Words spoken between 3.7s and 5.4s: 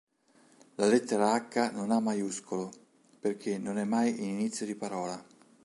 è mai in inizio di parola.